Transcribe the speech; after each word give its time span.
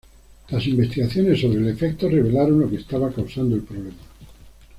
Las 0.49 0.65
investigaciones 0.65 1.41
sobre 1.41 1.59
el 1.59 1.67
efecto 1.69 2.09
revelaron 2.09 2.59
lo 2.61 2.67
que 2.71 2.77
estaba 2.77 3.11
causando 3.11 3.55
el 3.55 3.61
problema. 3.61 3.97